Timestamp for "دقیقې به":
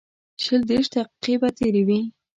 0.95-1.49